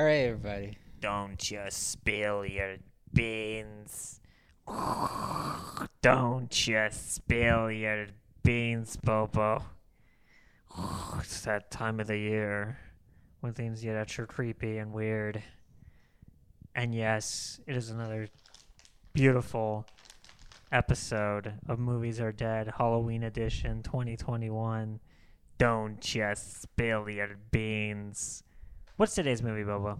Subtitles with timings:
[0.00, 0.78] All right, everybody.
[1.02, 2.76] Don't just spill your
[3.12, 4.22] beans.
[6.00, 8.06] Don't just spill your
[8.42, 9.62] beans, Bobo.
[11.18, 12.78] It's that time of the year
[13.40, 15.42] when things get extra creepy and weird.
[16.74, 18.28] And yes, it is another
[19.12, 19.84] beautiful
[20.72, 24.98] episode of Movies Are Dead, Halloween edition 2021.
[25.58, 28.44] Don't just spill your beans.
[29.00, 29.98] What's today's movie, Bobo?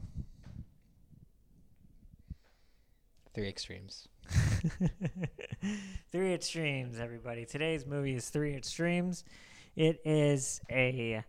[3.33, 4.09] Three extremes.
[6.13, 7.47] Three Extremes, everybody.
[7.47, 9.25] Today's movie is Three Extremes.
[9.75, 11.25] It is a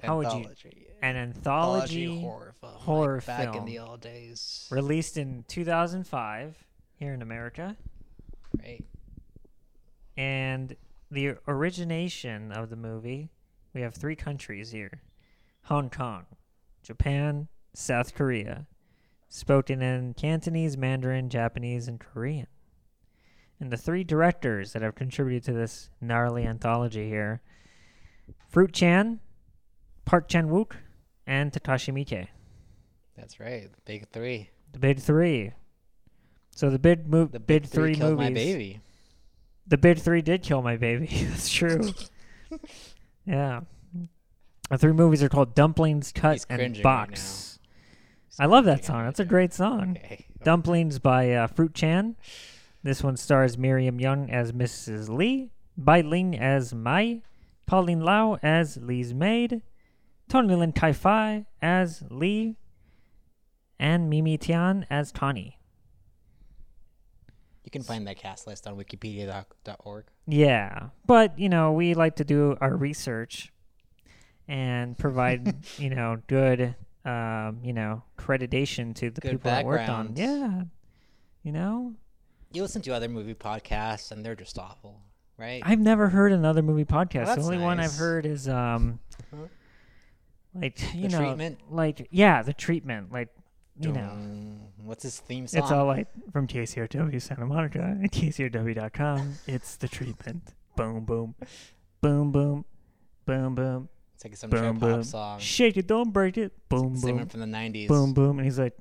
[0.00, 0.86] How would you- Anthology.
[1.02, 2.72] an anthology, horror film.
[2.74, 4.68] like horror back in the old days.
[4.70, 6.64] released in 2005
[6.94, 7.76] here in America.
[8.56, 8.84] Right.
[10.16, 10.76] And
[11.10, 13.32] the origination of the movie,
[13.74, 15.02] we have three countries here
[15.64, 16.26] Hong Kong,
[16.82, 18.66] Japan, South Korea.
[19.28, 22.46] Spoken in Cantonese, Mandarin, Japanese, and Korean.
[23.60, 27.42] And the three directors that have contributed to this gnarly anthology here
[28.48, 29.20] Fruit Chan,
[30.04, 30.72] Park Chan Wook,
[31.26, 32.28] and Takashi Miike.
[33.16, 33.68] That's right.
[33.70, 34.50] The big three.
[34.72, 35.52] The big three.
[36.54, 38.30] So the big move, The big, big, three, killed movies.
[38.30, 38.80] my baby.
[39.66, 41.06] The big three did kill my baby.
[41.28, 41.92] That's true.
[43.26, 43.60] yeah.
[44.68, 47.58] The three movies are called Dumplings, Cut, He's and cringing right Box.
[48.38, 49.04] I love that song.
[49.04, 49.96] That's a great song.
[49.98, 50.26] Okay.
[50.44, 52.16] Dumplings by uh, Fruit Chan.
[52.82, 55.08] This one stars Miriam Yeung as Mrs.
[55.08, 57.22] Lee, Bai Ling as Mai,
[57.66, 59.62] Pauline Lau as Lee's maid,
[60.28, 62.56] Tony Lin Kai Fai as Lee,
[63.80, 65.58] and Mimi Tian as Tawny.
[67.64, 70.04] You can find that cast list on wikipedia.org.
[70.26, 73.52] Yeah, but you know, we like to do our research
[74.48, 79.88] and provide, you know, good, um, you know, accreditation to the Good people that worked
[79.88, 80.14] on.
[80.16, 80.62] Yeah,
[81.42, 81.94] you know,
[82.52, 85.00] You listen to other movie podcasts, and they're just awful,
[85.36, 85.62] right?
[85.64, 87.26] I've never heard another movie podcast.
[87.26, 88.98] the that's only one I've heard is um,
[89.30, 89.36] Huh?
[90.54, 91.58] like you The know, Treatment?
[91.70, 93.28] like yeah, the treatment, like
[93.80, 94.10] you know.
[94.82, 95.62] What's his theme song?
[95.62, 99.34] It's all like from KCRW Santa Monica and KCRW.com.
[99.46, 100.54] It's the treatment.
[100.76, 101.34] Boom, boom,
[102.00, 102.64] boom, boom,
[103.26, 103.88] boom, boom.
[104.18, 104.90] It's like some boom, trip boom.
[104.96, 105.38] hop song.
[105.38, 106.52] Shake it, don't break it.
[106.68, 107.86] Boom, Singing boom, from the 90s.
[107.86, 108.38] boom, boom.
[108.40, 108.76] And he's like,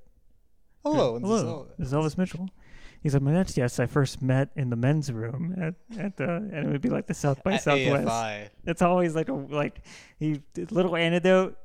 [0.83, 1.19] Hello.
[1.19, 2.49] hello, El- this is Elvis Mitchell.
[3.03, 6.27] He's like, my next guest I first met in the men's room at, at the,
[6.27, 8.07] and it would be like the South by at Southwest.
[8.07, 8.49] AFI.
[8.65, 9.81] It's always like a like
[10.17, 11.55] he little anecdote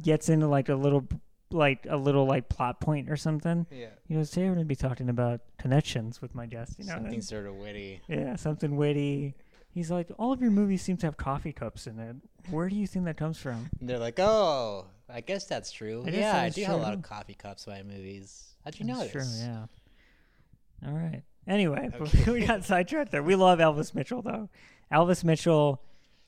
[0.00, 1.06] gets into like a little
[1.50, 3.66] like a little like plot point or something.
[3.70, 3.88] Yeah.
[4.08, 7.14] He goes, "Today we're gonna be talking about connections with my guest." You know, Something
[7.14, 8.00] and- sort of witty.
[8.08, 9.34] yeah, something witty.
[9.74, 12.16] He's like, all of your movies seem to have coffee cups in it.
[12.50, 13.70] Where do you think that comes from?
[13.80, 16.02] And they're like, oh, I guess that's true.
[16.06, 18.50] I guess yeah, that I do have a lot of coffee cups in my movies.
[18.64, 19.12] How'd you That's notice?
[19.12, 19.64] true, yeah.
[20.86, 21.22] All right.
[21.46, 22.30] Anyway, Okay.
[22.30, 23.22] we got sidetracked there.
[23.22, 24.48] We love Elvis Mitchell though.
[24.92, 25.82] Elvis Mitchell.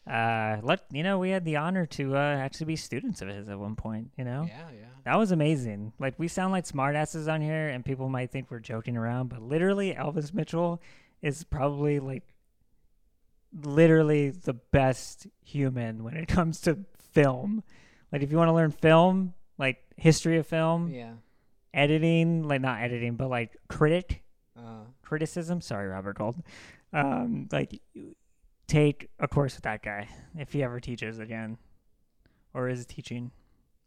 [0.07, 3.49] Uh, let you know we had the honor to uh, actually be students of his
[3.49, 4.11] at one point.
[4.19, 4.87] You know, Yeah, yeah.
[5.05, 5.93] That was amazing.
[5.99, 9.41] Like we sound like smartasses on here, and people might think we're joking around, but
[9.43, 10.81] literally, Elvis Mitchell
[11.23, 12.23] is probably like
[13.63, 16.79] literally the best human when it comes to
[17.13, 17.63] film.
[18.13, 21.13] Like if you want to learn film, like history of film, Yeah.
[21.73, 24.23] editing, like not editing, but like critic
[24.57, 25.61] Uh, criticism.
[25.61, 26.43] Sorry, Robert Gold.
[26.93, 27.81] Um, like
[28.67, 31.59] take a course with that guy if he ever teaches again,
[32.55, 33.31] or is teaching.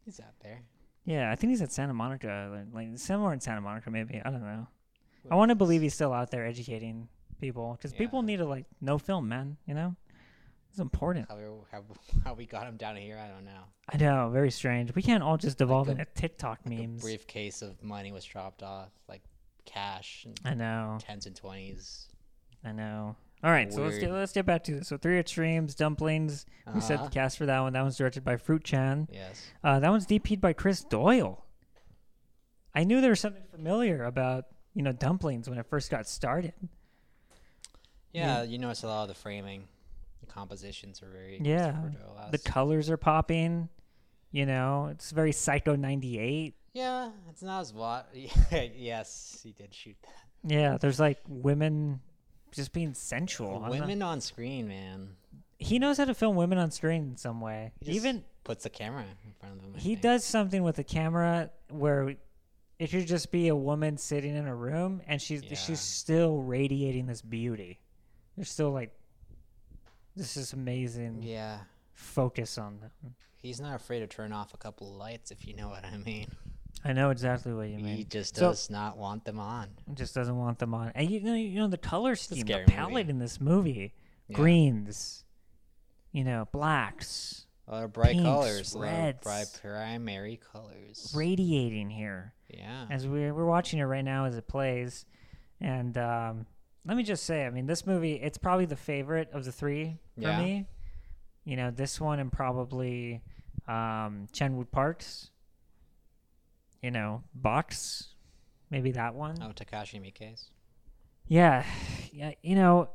[0.06, 0.62] he's out there.
[1.06, 4.22] Yeah, I think he's at Santa Monica, like, like somewhere in Santa Monica, maybe.
[4.24, 4.68] I don't know.
[5.32, 7.08] I want to believe he's still out there educating
[7.40, 9.58] people because people need to like know film, man.
[9.66, 9.96] You know,
[10.70, 11.28] it's important.
[11.30, 11.84] How we, how,
[12.24, 13.64] how we got him down here, I don't know.
[13.92, 14.94] I know, very strange.
[14.96, 17.02] We can't all just devolve a- into TikTok Like memes.
[17.02, 19.22] briefcase of money was dropped off, like
[19.66, 22.08] cash and I know, tens and twenties.
[22.66, 23.16] I know.
[23.44, 24.88] All right, so let's get let's get back to this.
[24.88, 26.46] So three extremes, dumplings.
[26.74, 27.10] We set the Uh-huh.
[27.12, 27.72] cast for that one.
[27.74, 29.08] That one's directed by Fruit Chan.
[29.12, 29.46] Yes.
[29.64, 31.46] Uh, that one's DP'd by Chris Doyle.
[32.74, 36.54] I knew there was something familiar about you know dumplings when it first got started.
[38.18, 39.68] Yeah, you notice a lot of the framing,
[40.22, 41.76] the compositions are very Yeah,
[42.32, 43.70] The colors are popping.
[44.32, 46.54] You know, it's very Psycho '98.
[46.74, 48.10] Yeah, it's not as what.
[48.52, 50.52] yes, he did shoot that.
[50.52, 52.02] Yeah, there's like women
[52.52, 53.50] just being sensual.
[53.50, 53.70] I don't know.
[53.82, 55.10] Women on screen, man.
[55.60, 57.72] He knows how to film women on screen in some way.
[57.82, 59.74] He Even puts the camera in front of them.
[59.76, 60.02] I he think.
[60.02, 62.16] does something with the camera where
[62.78, 65.56] it should just be a woman sitting in a room and she's Yeah.
[65.56, 67.80] she's still radiating this beauty.
[68.38, 68.92] There's still like
[70.16, 71.60] this is amazing Yeah,
[71.94, 72.92] focus on them.
[73.42, 75.98] He's not afraid to turn off a couple of lights, if you know what I
[75.98, 76.28] mean.
[76.86, 77.98] I know exactly what you mean.
[77.98, 79.70] He just So- does not want them on.
[79.94, 80.92] Just doesn't want them on.
[80.96, 83.10] And you know, you know the color scheme, the palette movie.
[83.10, 83.94] in this movie,
[84.28, 84.36] Yeah.
[84.36, 85.24] greens,
[86.12, 89.24] you know, blacks, A lot of bright pinks, colors, reds.
[89.24, 91.12] bright primary colors.
[91.16, 92.34] radiating here.
[92.50, 92.88] Yeah.
[92.90, 95.06] as we're, we're watching it right now as it plays.
[95.60, 96.46] And um,
[96.88, 99.98] let me just say, I mean, this movie, it's probably the favorite of the three
[100.16, 100.42] for Yeah.
[100.42, 100.66] me.
[101.44, 103.22] You know, this one and probably
[103.68, 105.30] um, Chan-wook Park's.
[106.82, 108.10] You know, Box,
[108.70, 109.38] maybe that one.
[109.42, 110.52] Oh, Takashi Miike's.
[111.28, 111.66] Yeah,
[112.14, 112.32] yeah.
[112.44, 112.90] You know,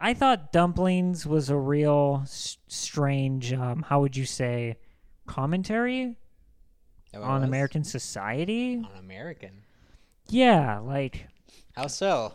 [0.00, 3.52] I thought Dumplings was a real s- strange.
[3.52, 4.76] Um, how would you say,
[5.26, 6.16] commentary
[7.14, 7.48] Oh, on was?
[7.48, 8.76] American society?
[8.76, 9.62] On American.
[10.28, 11.28] Yeah, like
[11.76, 12.34] How so?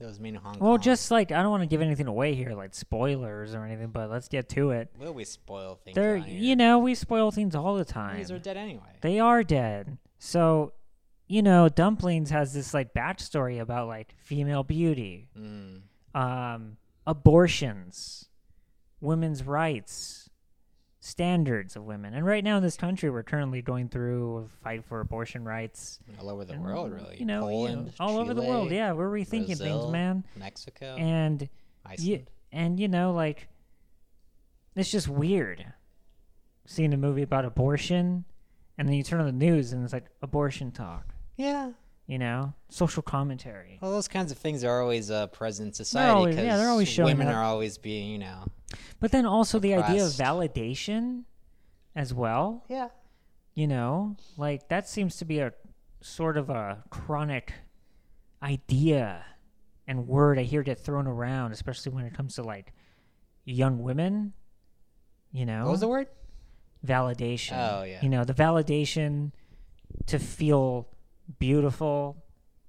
[0.00, 0.80] Was mean Hong Well, Kong.
[0.82, 4.10] just like I don't want to give anything away here, like spoilers or anything, but
[4.10, 4.90] let's get to it.
[4.98, 5.94] Will we spoil things?
[5.94, 6.38] They're, on here?
[6.38, 8.18] you know, we spoil things all the time.
[8.18, 8.98] These are dead anyway.
[9.00, 9.96] They are dead.
[10.18, 10.72] So,
[11.26, 15.82] you know, Dumplings has this like backstory about like female beauty, Mm.
[16.14, 16.76] um,
[17.06, 18.28] abortions,
[19.00, 20.23] women's rights,
[21.04, 22.14] standards of women.
[22.14, 25.98] And right now in this country, we're currently going through a fight for abortion rights.
[26.18, 27.18] All over the and, world, really.
[27.18, 28.70] You know, you know, Poland, all over the world.
[28.70, 30.24] Yeah, we're rethinking things, man.
[30.34, 31.46] Mexico, And
[31.84, 32.08] Iceland.
[32.08, 33.48] Yeah, and you know, like
[34.74, 35.66] it's just weird
[36.64, 38.24] seeing a movie about abortion,
[38.78, 41.14] and then you turn on the news and it's like abortion talk.
[41.36, 41.72] Yeah.
[42.06, 43.78] You know, social commentary.
[43.80, 47.16] Well, those kinds of things are always uh, present in society yeah, they're always showing
[47.16, 47.36] women up.
[47.36, 48.44] are always being, you know.
[49.00, 51.22] But then also the idea of validation
[51.96, 52.64] as well.
[52.68, 52.88] Yeah.
[53.54, 55.52] You know, like that seems to be a
[56.02, 57.54] sort of a chronic
[58.42, 59.24] idea
[59.86, 62.72] and word I hear get thrown around, especially when it comes to like
[63.44, 64.32] young women.
[65.32, 66.08] You know, What was the word?
[66.86, 67.52] validation.
[67.56, 68.00] Oh, yeah.
[68.02, 69.32] You know, the validation
[70.06, 70.88] to feel
[71.38, 72.22] beautiful,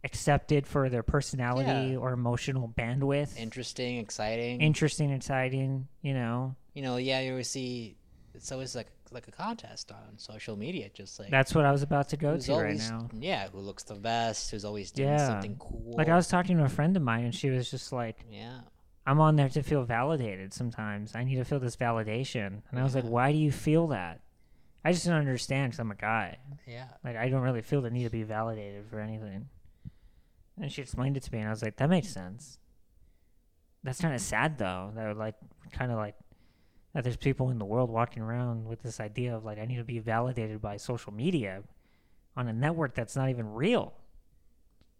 [0.04, 1.98] accepted for their personality Yeah.
[1.98, 3.38] or emotional bandwidth.
[3.38, 4.62] Interesting, exciting.
[4.62, 6.56] Interesting, exciting, you know.
[6.74, 7.98] you know, yeah, you always see.
[8.34, 11.84] It's always like like a contest on social media, just like That's what I was
[11.84, 13.08] about to go to right now.
[13.18, 14.50] Yeah, who looks the best?
[14.52, 15.28] Who's always doing Yeah.
[15.28, 15.94] something cool?
[15.96, 18.62] Like I was talking to a friend of mine and she was just like, Yeah.
[19.06, 21.14] I'm on there to feel validated sometimes.
[21.16, 22.64] I need to feel this validation.
[22.72, 24.22] And I was like, why do you feel that?
[24.86, 26.38] I just don't understand because I'm a guy.
[26.68, 26.86] Yeah.
[27.04, 29.50] Like I don't really feel the need to be validated for anything.
[30.62, 32.60] And she explained it to me, and I was like, that makes sense.
[33.84, 34.92] That's kind of sad though.
[34.96, 35.34] That would like
[35.72, 36.14] kind of like
[36.94, 39.78] that there's people in the world walking around with this idea of like I need
[39.78, 41.64] to be validated by social media
[42.38, 43.94] on a network that's not even real.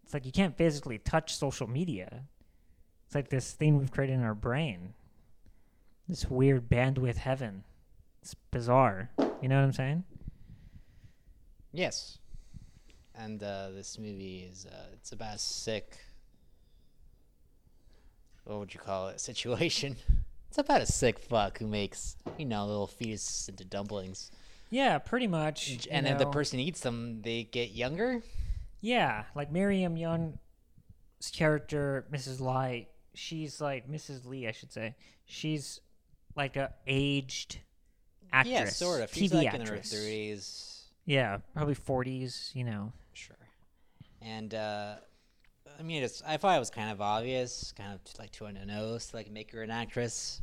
[0.02, 2.24] It's like you can't physically touch social media.
[3.06, 4.94] It's like this thing we've created in our brain.
[6.08, 7.62] This weird bandwidth heaven.
[8.20, 9.10] It's bizarre.
[9.42, 10.04] You know what I'm saying?
[11.72, 12.18] Yes.
[13.14, 15.96] And uh, this movie is uh, it's about a sick.
[18.44, 19.20] What would you call it?
[19.20, 19.96] Situation.
[20.48, 24.30] It's about a sick fuck who makes you know little fetuses into dumplings,
[24.70, 25.68] Yeah, pretty much.
[25.68, 28.22] you and if the person eats them, they get younger.
[28.80, 30.38] Yeah, like Miriam Yeung's
[31.32, 32.40] character, Mrs.
[32.40, 34.24] Lai, she's like Mrs.
[34.24, 34.94] Lee, I should say.
[35.26, 35.80] She's
[36.36, 37.58] like a aged
[38.32, 38.52] actress.
[38.54, 39.10] Yeah, sort of.
[39.10, 39.68] TV She's like actress.
[39.70, 40.84] in her thirties.
[41.04, 42.50] Yeah, probably forties.
[42.54, 42.92] You know.
[43.12, 43.36] Sure.
[44.22, 44.96] And uh,
[45.78, 48.54] I mean, it's I thought it was kind of obvious, kind of like too on
[48.54, 50.42] the nose to like make her an actress.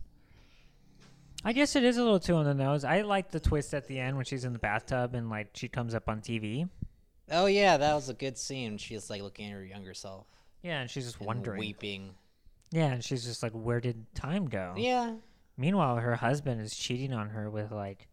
[1.45, 2.85] I guess it is a little too on the nose.
[2.85, 5.67] I like the twist at the end when she's in the bathtub and like she
[5.67, 6.69] comes up on TV.
[7.31, 8.77] Oh yeah, that was a good scene.
[8.77, 10.25] She's like looking at her younger self,
[10.61, 11.59] Yeah, and she's just and wondering.
[11.59, 12.11] weeping.
[12.71, 14.73] Yeah, and she's just like, where did time go?
[14.77, 15.15] Yeah,
[15.57, 18.07] Meanwhile, her husband is cheating on her with like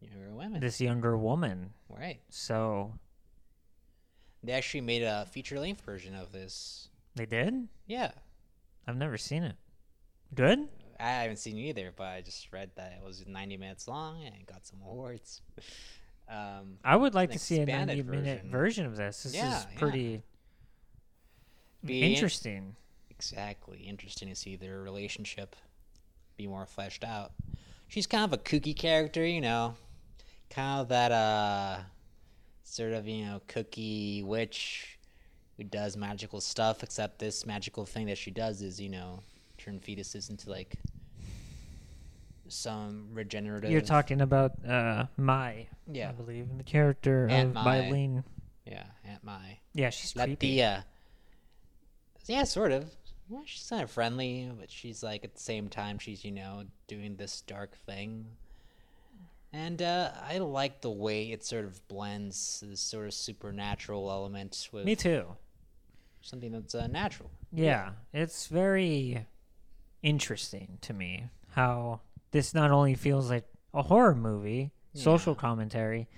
[0.00, 0.60] younger women.
[0.60, 1.72] this younger woman.
[1.88, 2.20] right.
[2.28, 2.92] So
[4.42, 6.88] They actually made a feature length version of this.
[7.16, 7.68] they did.
[7.86, 8.12] Yeah,
[8.86, 9.56] I've never seen it.
[10.34, 10.68] Good.
[11.00, 14.24] I haven't seen it either, but I just read that it was 90 minutes long
[14.24, 15.40] and got some awards.
[16.26, 18.50] Um, I would like to see a expanded 90 minute version.
[18.50, 19.24] version of this.
[19.24, 20.22] This Yeah, is pretty
[21.84, 22.76] Be- interesting.
[23.10, 25.54] exactly interesting to see their relationship
[26.36, 27.32] be more fleshed out.
[27.88, 29.74] She's kind of a kooky character, you know,
[30.50, 31.78] kind of that uh,
[32.64, 34.98] sort of you know cookie witch
[35.56, 36.82] who does magical stuff.
[36.82, 39.20] Except this magical thing that she does is you know
[39.58, 40.74] turn fetuses into like
[42.48, 43.70] some regenerative.
[43.70, 46.10] You're talking about uh, Mai, Yeah.
[46.10, 47.80] I believe, the character Aunt of Mai.
[47.82, 48.24] Mylene.
[48.66, 49.58] Yeah, Aunt Mai.
[49.74, 50.56] Yeah, she's creepy.
[50.58, 50.84] Latia.
[52.26, 52.90] Yeah, sort of.
[53.28, 56.64] Well, she's kind of friendly, but she's like at the same time she's you know
[56.86, 58.26] doing this dark thing,
[59.52, 64.68] And uh, I like the way it sort of blends this sort of supernatural element
[64.72, 65.36] with Me too.
[66.22, 67.30] something that's uh, natural.
[67.52, 69.26] Yeah, it's very
[70.02, 72.00] interesting to me how
[72.32, 75.40] this not only feels like a horror movie, social Yeah.
[75.40, 76.08] commentary,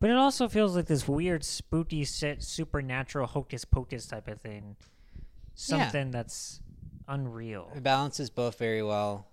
[0.00, 4.76] but it also feels like this weird, spooky, supernatural, hocus pocus type of thing.
[5.54, 6.60] Something that's
[7.08, 7.72] unreal.
[7.74, 9.26] It balances both very well.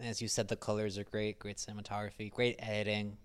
[0.00, 3.16] As you said, the colors are great, great cinematography, great editing.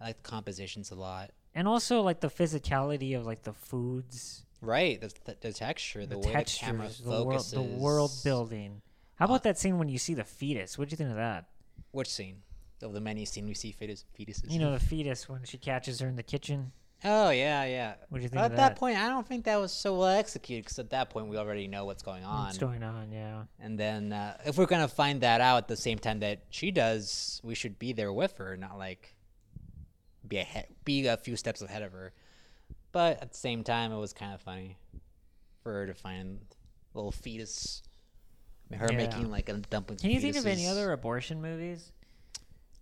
[0.00, 1.30] I like the compositions a lot.
[1.54, 6.14] And also, like the physicality of like the foods, Right, the, the, the texture, the,
[6.14, 8.80] the, way the camera textures, the, world, the world building.
[9.16, 10.78] How about uh, that scene when you see the fetus?
[10.78, 11.46] What do you think of that?
[11.90, 12.42] Which scene?
[12.82, 14.50] Of the many scene we see fetus, fetuses.
[14.50, 16.72] You know, the fetus when she catches her in the kitchen.
[17.06, 17.94] Oh yeah, yeah.
[18.08, 18.76] What do you think At that that?
[18.76, 21.68] point, I don't think that was so well executed because at that point we already
[21.68, 22.46] know what's going on.
[22.46, 23.12] What's going on?
[23.12, 23.42] Yeah.
[23.60, 26.70] And then uh, if we're gonna find that out at the same time that she
[26.70, 29.14] does, we should be there with her, not like
[30.26, 32.12] be ahead, be a few steps ahead of her.
[32.92, 34.78] But at the same time, it was kind of funny
[35.62, 36.38] for her to find
[36.94, 37.82] little fetus,
[38.72, 38.96] her Yeah.
[38.96, 39.98] making like a dumpling.
[39.98, 41.92] Can you think of any other abortion movies?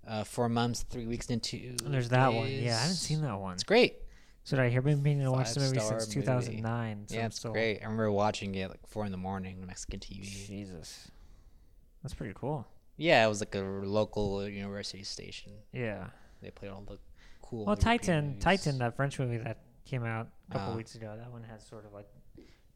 [0.07, 1.76] Uh, four months, three weeks into.
[1.85, 2.49] There's that one.
[2.49, 3.55] Yeah, I haven't seen that one.
[3.55, 4.01] It's great.
[4.45, 6.21] So I hear been meaning to watch the movie since movie.
[6.27, 7.07] 2009.
[7.09, 7.79] So yeah, it's still- great.
[7.81, 10.47] I remember watching it like four in the morning on Mexican TV.
[10.47, 11.11] Jesus,
[12.03, 12.67] that's pretty cool.
[12.97, 15.53] Yeah, it was like a local university station.
[15.73, 16.09] Yeah.
[16.43, 16.99] They played all the
[17.41, 17.65] cool.
[17.67, 18.45] Well, Titane, movies.
[18.45, 20.77] Titane, that French movie that came out a couple Ah.
[20.77, 21.15] weeks ago.
[21.17, 22.09] That one has sort of like,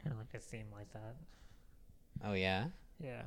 [0.01, 1.15] kind of like a theme like that.
[2.23, 2.67] Oh yeah.
[2.99, 3.23] Yeah.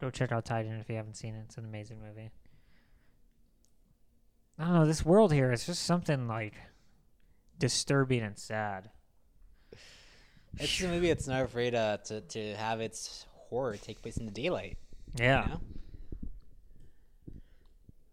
[0.00, 1.42] Go check out Titane if you haven't seen it.
[1.46, 2.30] It's an amazing movie.
[4.58, 4.86] I don't know.
[4.86, 6.54] This world here is just something like
[7.58, 8.90] disturbing and sad.
[10.58, 14.24] It's a movie that's not afraid uh, to to have its horror take place in
[14.26, 14.78] the daylight.
[15.18, 15.46] you Yeah.
[15.48, 15.60] know?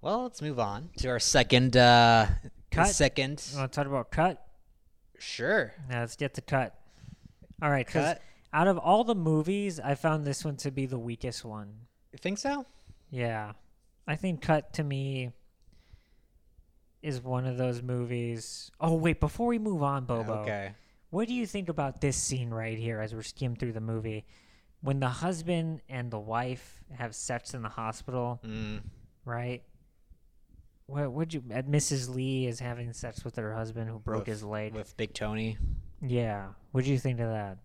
[0.01, 1.77] Well, let's move on to our second.
[1.77, 2.27] Uh,
[2.71, 2.87] Cut.
[2.87, 3.41] Second.
[3.51, 4.45] You want to talk about cut?
[5.19, 5.73] Sure.
[5.89, 6.75] Now let's get to cut.
[7.61, 8.19] All right, Cut.
[8.51, 11.71] out of all the movies, I found this one to be the weakest one.
[12.11, 12.65] You think so?
[13.11, 13.53] Yeah.
[14.07, 15.31] I think Cut to me
[17.03, 18.71] is one of those movies.
[18.79, 20.71] Oh, wait, before we move on, Bobo, Okay.
[21.09, 24.25] what do you think about this scene right here as we're skimming through the movie?
[24.81, 28.81] When the husband and the wife have sex in the hospital, Mm.
[29.25, 29.63] right?
[30.85, 31.43] What would you?
[31.51, 32.13] uh, Mrs.
[32.13, 34.73] Lee is having sex with her husband who broke With- his leg.
[34.73, 35.57] With Big Tony.
[36.01, 36.49] yeah.
[36.71, 37.57] What do you think of that?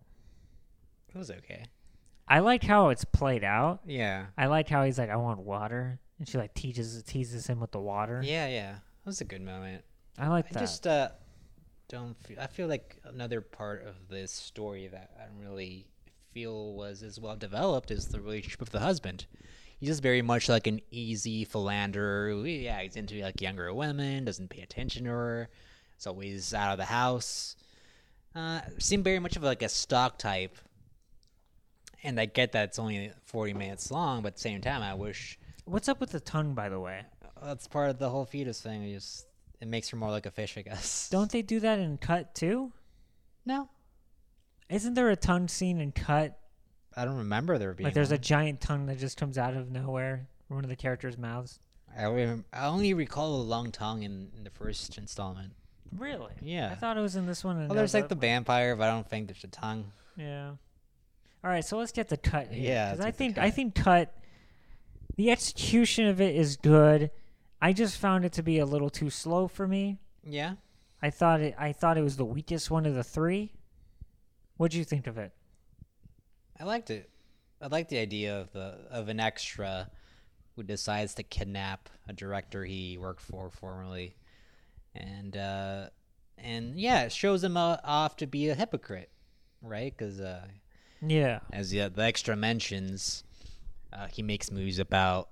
[1.09, 1.65] It was okay.
[2.27, 3.81] I like how it's played out.
[3.85, 4.27] Yeah.
[4.37, 7.71] I like how he's like, I want water, and she like teases teases him with
[7.71, 8.21] the water.
[8.23, 8.75] Yeah, yeah.
[9.03, 9.83] That was a good moment.
[10.17, 10.57] I like that.
[10.57, 10.65] I that.
[10.65, 11.09] just uh,
[11.87, 12.39] don't feel.
[12.39, 15.87] I feel like another part of this story that I don't really
[16.31, 19.25] feel was as well developed is the relationship with the husband.
[19.79, 22.45] He's just very much like an easy philanderer.
[22.45, 25.49] Yeah, he's into like younger women, doesn't pay attention to her.
[25.97, 27.55] Is always out of the house.
[28.35, 30.55] Uh, seemed very much of like a stock type.
[32.03, 34.93] And I get that it's only forty minutes long, but at the same time, I
[34.93, 35.39] wish
[35.69, 37.03] What's up with the tongue, by the way?
[37.43, 38.83] That's part of the whole fetus thing.
[38.83, 39.25] It just
[39.61, 41.09] it makes her more like a fish, I guess.
[41.09, 42.71] Don't they do that in Cut too?
[43.45, 43.69] no.
[44.69, 46.37] Isn't there a tongue scene in Cut?
[46.95, 47.85] I don't remember there being.
[47.85, 50.75] Like there's a giant tongue that just comes out of nowhere from one of the
[50.75, 51.59] characters' mouths.
[51.97, 55.53] I, rem- I only recall a long tongue in, in the first installment.
[55.97, 56.33] Really?
[56.41, 56.69] Yeah.
[56.71, 57.57] I thought it was in this one.
[57.57, 59.91] and Well, there's like the vampire, but I don't think there's a tongue.
[60.15, 60.49] Yeah.
[61.43, 62.49] All right, so let's get to cut.
[62.51, 64.13] Here, Yeah, 'cause let's I think I think cut.
[65.15, 67.09] The execution of it is good.
[67.61, 69.99] I just found it to be a little too slow for me.
[70.23, 70.55] Yeah.
[71.01, 71.55] I thought it.
[71.57, 73.53] I thought it was the weakest one of the three.
[74.57, 75.31] What'd you think of it?
[76.59, 77.09] I liked it.
[77.61, 79.89] I like the idea of the of an extra
[80.55, 84.15] who decides to kidnap a director he worked for formerly,
[84.93, 85.87] and uh,
[86.37, 89.09] and yeah, it shows him uh, off to be a hypocrite,
[89.61, 89.93] right?
[89.97, 90.45] Because uh,
[91.01, 91.39] Yeah.
[91.53, 93.23] as the, the extra mentions,
[93.93, 95.29] uh, he makes movies about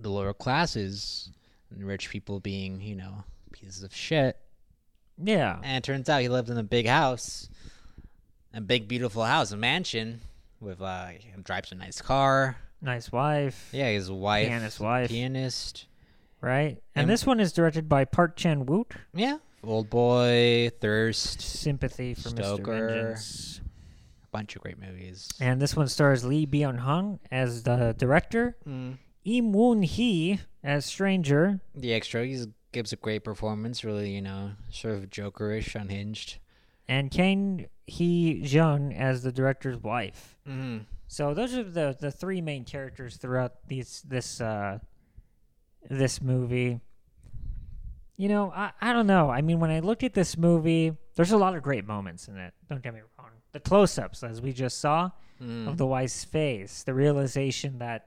[0.00, 1.30] the lower classes
[1.74, 4.36] and rich people being, you know, pieces of shit.
[5.22, 5.58] Yeah.
[5.62, 7.48] And it turns out he lived in a big house,
[8.54, 10.20] a big, beautiful house, a mansion
[10.60, 11.08] with, uh,
[11.42, 12.56] drives a nice car.
[12.80, 13.68] Nice wife.
[13.72, 15.08] Yeah, his wife, Pianist wife.
[15.08, 15.86] pianist.
[16.40, 16.82] Right.
[16.94, 18.92] And And- this one is directed by Park Chan Wook.
[19.14, 22.44] Yeah, Old Boy, Thirst, Sympathy for Mr.
[22.56, 22.88] Stoker.
[22.88, 23.60] Vengeance.
[24.24, 25.28] a bunch of great movies.
[25.40, 28.96] And this one stars Lee Byung Hun as the director, Mm.
[29.24, 33.84] Im Woon Hee as Stranger, The extra, he gives a great performance.
[33.84, 36.38] Really, you know, sort of Jokerish, unhinged.
[36.88, 40.36] and Kang Hee Jung as the director's wife.
[40.48, 40.86] Mm.
[41.08, 44.78] So those are the the three main characters throughout these this uh
[45.88, 46.80] this movie.
[48.16, 49.30] You know, I, I don't know.
[49.30, 52.36] I mean, when I looked at this movie, there's a lot of great moments in
[52.36, 52.54] it.
[52.68, 53.30] Don't get me wrong.
[53.52, 55.10] The close ups, as we just saw,
[55.40, 55.66] Mm.
[55.66, 58.06] of the wife's face, the realization that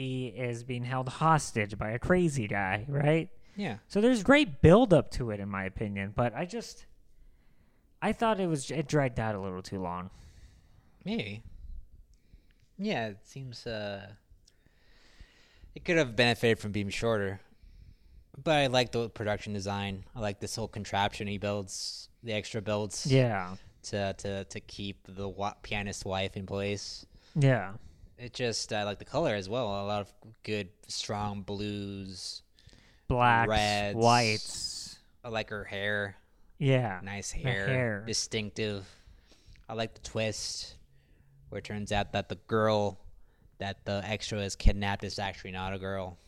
[0.00, 3.28] he is being held hostage by a crazy guy, right?
[3.56, 3.76] Yeah.
[3.88, 6.12] So there's great build up to it, in my opinion.
[6.16, 6.86] But I just,
[8.00, 10.08] I thought it was it dragged out a little too long.
[11.04, 11.42] Maybe.
[12.78, 14.06] Yeah, it seems uh
[15.74, 17.40] it could have benefited from being shorter.
[18.42, 20.04] But I like the production design.
[20.16, 24.96] I like this whole contraption he builds, the extra builds Yeah, to to to keep
[25.06, 27.04] the wa- pianist wife in place.
[27.34, 27.72] yeah,
[28.22, 29.66] It just I like the color as well.
[29.66, 30.12] A lot of
[30.42, 32.42] good strong blues.
[33.08, 33.96] blacks, Reds.
[33.96, 34.98] whites.
[35.24, 36.16] I like her hair.
[36.58, 38.04] Yeah, Nice hair, hair.
[38.06, 38.86] distinctive.
[39.68, 40.76] I like the twist
[41.48, 43.00] where it turns out that the girl
[43.58, 46.18] that the extra is kidnapped is actually not a girl.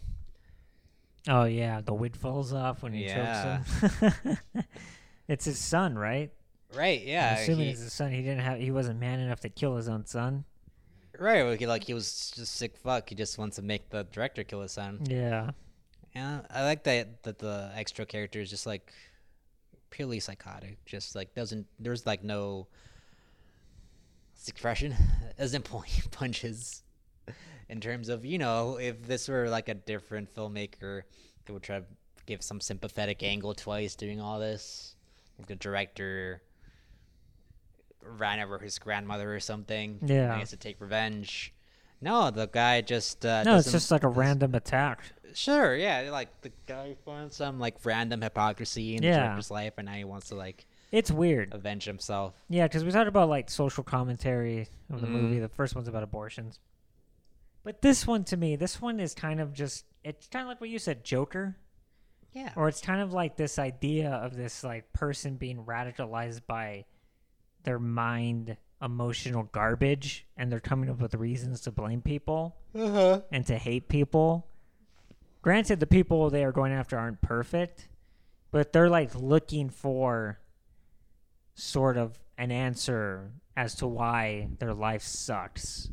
[1.29, 3.63] Oh yeah, the wig falls off when he Yeah.
[3.81, 4.39] chokes him.
[5.29, 6.31] it's his son, right?
[6.75, 7.03] Right?
[7.05, 7.35] Yeah.
[7.37, 8.11] I'm assuming he- it's his son.
[8.11, 8.59] He didn't have.
[8.59, 10.45] He wasn't man enough to kill his own son.
[11.23, 11.43] Right.
[11.43, 13.09] Like he, like he was just sick fuck.
[13.09, 15.00] He just wants to make the director kill his son.
[15.09, 15.50] Yeah,
[16.14, 18.93] Yeah, I like that that the extra character is just like
[19.91, 20.85] purely psychotic.
[20.85, 22.67] Just like doesn't there's like no
[24.49, 24.95] expression
[25.38, 26.83] doesn't any punches
[27.69, 31.02] in terms of you know if this were like a different filmmaker
[31.47, 31.85] they would try to
[32.26, 34.97] give some sympathetic angle twice doing all this
[35.38, 36.43] like the director
[38.04, 40.35] ran over his grandmother or something Yeah.
[40.35, 41.52] he has to take revenge
[42.00, 45.00] no the guy just uh, no, it's just like a random attack.
[45.34, 49.19] Sure, yeah, like the guy found some like random hypocrisy in the Yeah.
[49.21, 51.54] director's life, and now he wants to like It's weird.
[51.54, 52.34] avenge himself.
[52.50, 55.36] Yeah, because we talked about like social commentary of the movie.
[55.36, 55.43] Mhm.
[55.43, 56.58] The first one's about abortions,
[57.65, 59.84] but this one to me, this one is kind of just.
[60.04, 61.56] It's kind of like what you said, Joker.
[62.32, 66.84] Yeah, or it's kind of like this idea of this like person being radicalized by
[67.65, 73.21] their mind emotional garbage and they're coming up with reasons to blame people uh-huh.
[73.31, 74.49] and to hate people
[75.41, 77.89] granted the people they are going after aren't perfect
[78.51, 80.41] but they're like looking for
[81.55, 85.91] sort of an answer as to why their life sucks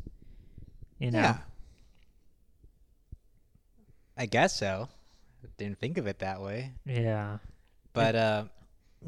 [0.98, 1.38] you know yeah.
[4.16, 4.90] I guess so.
[5.56, 7.38] Didn't think of it that way, yeah
[7.92, 8.44] but uh,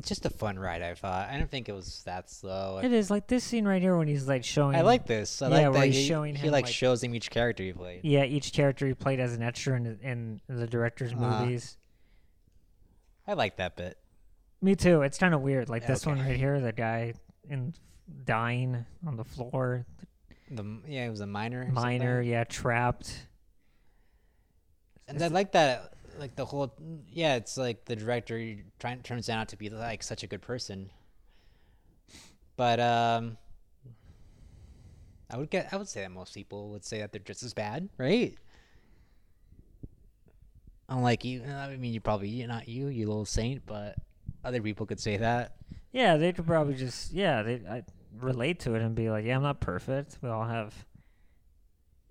[0.01, 0.83] just a fun ride.
[0.83, 1.29] I thought.
[1.29, 2.81] I don't think it was that slow.
[2.83, 5.43] it is like this scene right here when he's like showing I like this.
[5.43, 7.63] I Yeah, like where that he's he, showing he like like- shows him each character
[7.63, 8.01] he played.
[8.05, 11.41] Yeah, each character he played as an extra in, in the director's Uh-huh.
[11.45, 11.77] movies.
[13.27, 13.99] I like that bit.
[14.61, 15.03] Me too.
[15.03, 15.69] It's kind of weird.
[15.69, 17.15] Like this one right here, the guy
[17.49, 17.75] in
[18.25, 19.85] dying on the floor,
[20.51, 21.63] The yeah, it was a minor.
[21.69, 22.31] or minor, something.
[22.31, 23.27] yeah, trapped.
[25.09, 26.75] And I like that, like the whole,
[27.11, 30.91] yeah, it's like the director trying turns out to be like such a good person.
[32.57, 33.37] But um,
[35.31, 37.55] I would get, I would say that most people would say that they're just as
[37.55, 38.37] bad, right?
[40.89, 43.97] Unlike you, I mean, you probably you're not you, you little saint, but
[44.45, 45.57] other people could say that.
[45.93, 47.83] Yeah, they could probably just yeah, they I
[48.21, 50.19] relate to it and be like, yeah, I'm not perfect.
[50.21, 50.75] We all have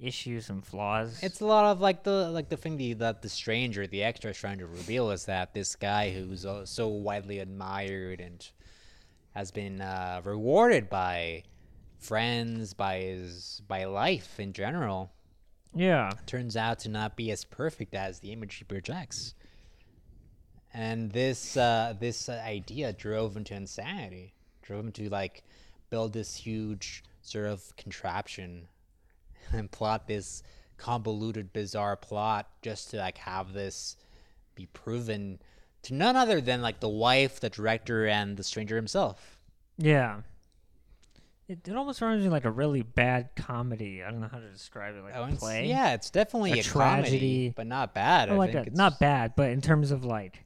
[0.02, 1.20] issues and flaws.
[1.22, 4.32] It's a lot of like the like the thing the, that the stranger, the extra
[4.32, 8.46] is trying to reveal is that this guy who's uh, so widely admired and
[9.36, 11.44] has been uh, rewarded by
[12.00, 15.12] friends, by his by life in general,
[15.74, 19.36] yeah, turns out to not be as perfect as the image he projects.
[20.74, 24.34] And this uh, this uh, idea drove him to insanity.
[24.64, 25.44] Drove him to like
[25.90, 28.68] build this huge sort of contraption
[29.54, 30.44] and plot this
[30.78, 33.96] convoluted, bizarre plot just to like have this
[34.56, 35.40] be proven
[35.84, 39.38] to none other than like the wife, the director, and the stranger himself.
[39.78, 40.22] yeah.
[41.48, 44.02] It, it almost reminds me like a really bad comedy.
[44.02, 45.68] I don't know how to describe it, like Oh, a it's- play.
[45.68, 47.10] yeah, it's definitely A a, tragedy.
[47.18, 48.30] comedy, but not bad.
[48.30, 50.46] I like think a, it's not bad, but in terms of like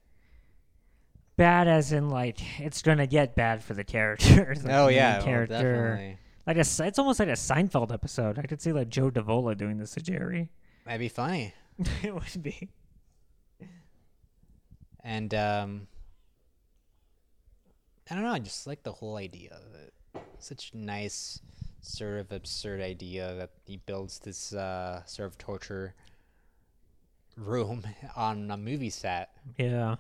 [1.38, 4.56] bad as in like it's gonna get bad for the character.
[4.58, 5.54] Oh, the Oh yeah, well, character.
[5.54, 6.18] definitely.
[6.46, 8.38] Like a, it's almost like a Seinfeld episode.
[8.40, 10.50] I could see like Joe Davola doing this to Jerry.
[10.86, 11.54] That'd be funny.
[12.04, 12.70] it would be.
[15.04, 15.88] and um
[18.10, 19.94] I don't know, I just like the whole idea of it.
[20.40, 21.42] Such a nice
[21.82, 25.96] sort of absurd idea that he builds this uh sort of torture
[27.36, 27.84] room
[28.16, 29.30] on a movie set.
[29.58, 29.96] Yeah.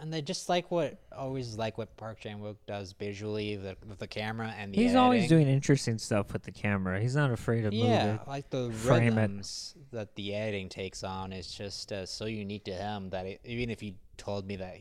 [0.00, 3.98] And they just like what always like what Park Chan Wook does visually the, with
[3.98, 7.00] the camera and the He's always doing interesting stuff with the camera.
[7.00, 8.20] He's not afraid of yeah, it.
[8.26, 9.20] like the frame it.
[9.20, 13.40] rhythms that the editing takes on is just uh, so unique to him that it,
[13.44, 14.76] even if you told me that,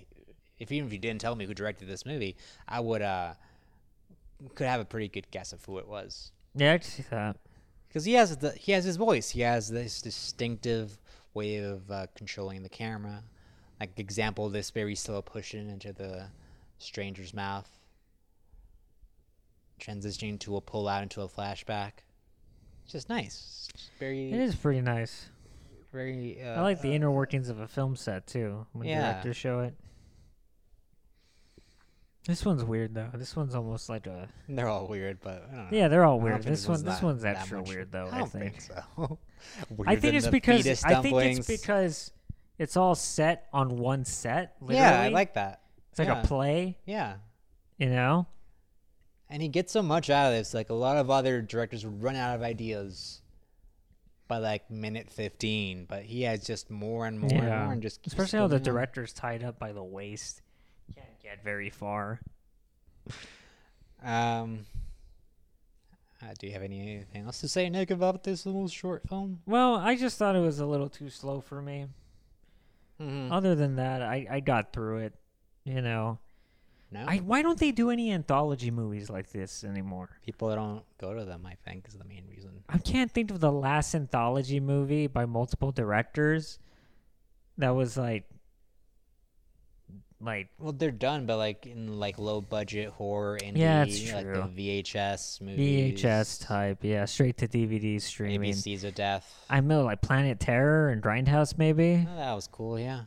[0.60, 2.36] if even if you didn't tell me who directed this movie,
[2.68, 3.34] I would uh
[4.56, 7.38] could have a pretty good guess of who it was Yeah, I see that.
[7.88, 10.98] because he has the he has his voice, he has this distinctive
[11.34, 13.24] way of uh, controlling the camera.
[13.80, 16.28] Like example, this very slow pushing into the
[16.80, 17.70] stranger's mouth,
[19.80, 21.92] transitioning to a pull out into a flashback.
[22.84, 23.68] It's just nice.
[23.74, 25.30] It's very It is pretty nice.
[25.92, 26.42] very.
[26.42, 28.66] Uh, I like the inner workings of a film set too.
[28.74, 29.12] When yeah.
[29.12, 29.76] directors show it.
[32.26, 33.10] This one's weird though.
[33.14, 35.78] This one's almost like a They're all weird, but I don't know.
[35.78, 35.88] yeah.
[35.88, 36.44] They're all weird.
[36.44, 38.10] This one, this one's extra much- weird though.
[38.12, 38.62] I I don't think.
[38.62, 39.20] so.
[39.88, 42.12] I think it's because I think it's because
[42.60, 44.56] it's all set on one set.
[44.62, 44.80] Literally.
[44.82, 45.62] yeah, I like that.
[45.92, 46.22] It's like yeah.
[46.22, 47.16] a play, Yeah,
[47.78, 48.28] you know.
[49.30, 50.54] and he gets so much out of this.
[50.54, 53.22] Like a lot of other directors would run out of ideas
[54.28, 58.02] by like minute fifteen, but he has just more and more and more, and just
[58.02, 60.42] keeps Especially how the director's tied up by the waist.
[60.96, 62.20] Can't get very far.
[64.04, 64.66] Um,
[66.22, 69.42] uh, do you have anything else to say, Nick, about this little short film?
[69.46, 71.88] Well, I just thought it was a little too slow for me.
[73.02, 73.32] Mm-hmm.
[73.32, 75.14] Other than that, I, I got through it.
[75.64, 76.20] You know,
[76.92, 80.10] no, I why don't they do any anthology movies like this anymore?
[80.24, 81.46] people don't go to them.
[81.46, 82.64] I think is the main reason.
[82.70, 86.60] I can't think of the last anthology movie by multiple directors
[87.58, 88.24] that was like
[90.20, 94.26] like Well, they're done, but like in like low budget horror indie, Yeah, it's like
[94.26, 94.36] true.
[94.56, 98.54] the VHS movies, VHS type, yeah, straight to DVD streaming.
[98.54, 99.46] ABCs of Death.
[99.50, 102.08] I know like Planet Terror and Grindhouse maybe.
[102.12, 103.02] Oh, that was cool, yeah.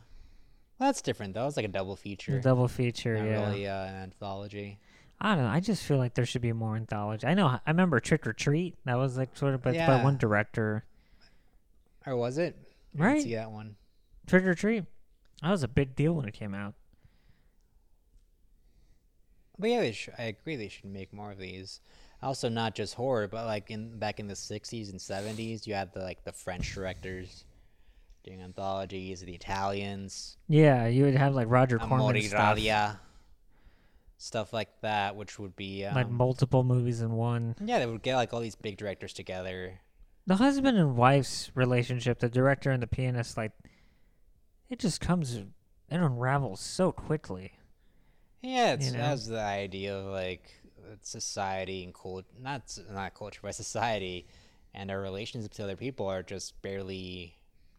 [0.79, 1.47] Well, that's different though.
[1.47, 3.45] It's like a double feature, The double feature, not yeah.
[3.45, 4.79] really uh, an anthology.
[5.23, 5.51] I don't know.
[5.51, 7.27] I just feel like there should be more anthology.
[7.27, 7.45] I know.
[7.45, 8.75] I remember Trick or Treat.
[8.85, 10.83] That was like sort of, but it's by one director.
[12.07, 12.57] Or was it?
[12.99, 13.21] I Right.
[13.21, 13.75] See that one.
[14.25, 14.85] Trick or Treat.
[15.43, 16.73] That was a big deal when it came out.
[19.61, 20.55] But yeah, they sh- I agree.
[20.55, 21.79] They should make more of these.
[22.23, 25.93] Also, not just horror, but like in back in the '60s and '70s, you had
[25.93, 27.45] the like the French directors
[28.23, 32.99] doing anthologies, the Italians, Yeah, you would have like Roger Corman Amore stuff, Radia,
[34.17, 37.55] stuff like that, which would be um, like multiple movies in one.
[37.63, 39.79] yeah, they would get like all these big directors together.
[40.27, 43.53] The husband and wife's relationship, the director and the pianist, like
[44.69, 45.47] it just comes, it
[45.89, 47.53] unravels so quickly.
[48.41, 49.03] Yeah, it's You know?
[49.03, 50.51] has the idea of like
[51.01, 54.27] society and cult, not not culture, but society,
[54.73, 57.35] and our relationships to other people are just barely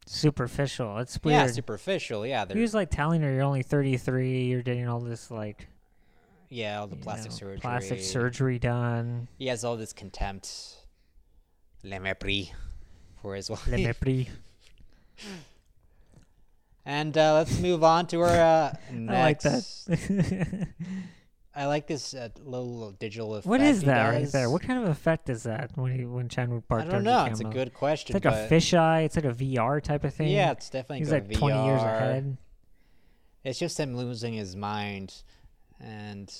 [0.06, 0.98] Superficial.
[0.98, 2.26] It's yeah superficial.
[2.26, 4.46] Yeah, he was like telling her, "You're only 33.
[4.46, 5.68] You're getting all this like
[6.48, 7.58] yeah all the plastic know, surgery.
[7.60, 10.76] plastic surgery done." He has all this contempt,
[11.84, 12.50] le mépris,
[13.20, 13.64] for his wife.
[13.68, 14.28] Le mépris.
[16.84, 19.84] And uh, let's move on to our uh, I like next.
[19.84, 20.68] that.
[21.54, 23.46] I like this uh, little digital effect.
[23.46, 24.48] what is that right there?
[24.48, 27.26] What kind of effect is that when he when Chan-wook Park I don't know.
[27.26, 28.16] It's a good question.
[28.16, 29.04] It's like a fisheye.
[29.04, 30.28] It's like a VR type of thing.
[30.28, 32.38] Yeah, it's definitely he's like 20 years ahead.
[33.44, 35.14] It's just him losing his mind,
[35.78, 36.32] and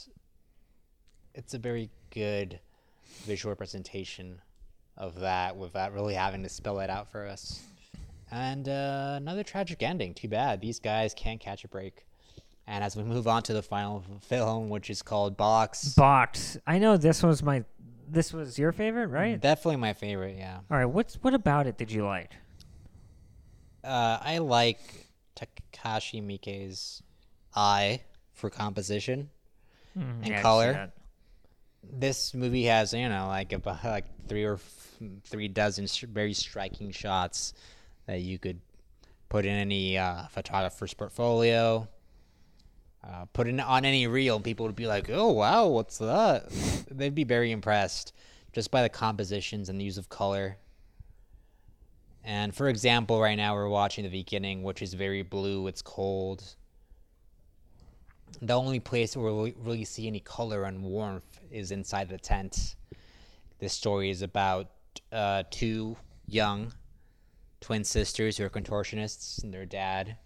[1.35, 2.61] it's a very good
[3.25, 4.41] visual representation
[4.97, 7.61] of that without really having to spell it out for us.
[8.33, 10.15] And uh, another tragic ending.
[10.15, 10.61] Too bad.
[10.61, 12.07] These guys can't catch a break.
[12.67, 16.57] And as we move on to the final film, which is called Box, Box.
[16.67, 17.65] I know this was my.
[18.09, 19.41] This was your favorite, right?
[19.41, 20.37] definitely my favorite.
[20.39, 20.85] Yeah, All right.
[20.87, 22.31] What's what about it did you like?
[23.85, 24.81] uh, I like
[25.37, 27.03] Takashi Miike's
[27.55, 28.01] eye
[28.33, 29.31] for composition.
[29.99, 30.93] Mm, And yeah, I can see color.
[31.93, 36.33] this movie has you know like about like three or f- three dozen sh- very
[36.33, 37.55] striking shots
[38.07, 38.61] that you could
[39.29, 41.89] put in any uh, photographer's portfolio
[43.05, 46.49] uh, put it on any reel people would be like oh wow what's that?
[46.91, 48.13] They'd be very impressed
[48.53, 50.57] just by the compositions and the use of color.
[52.23, 56.55] And for example right now we're watching the beginning which is very blue it's cold.
[58.41, 62.77] The only place where we really see any color and warmth is inside the tent.
[63.59, 64.71] This story is about
[65.11, 66.73] uh, two young
[67.63, 70.17] twin sisters who are contortionists, and their dad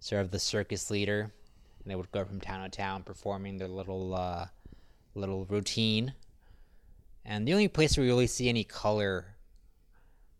[0.00, 4.14] served the circus leader, and they would go from town to town performing their little
[4.14, 4.46] uh,
[5.14, 6.14] little routine.
[7.24, 9.36] And the only place where we really see any color,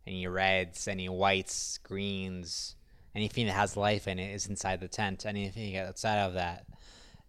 [0.06, 2.76] any reds, any whites, greens,
[3.14, 5.26] anything that has life in it is inside the tent.
[5.26, 6.66] Anything outside of that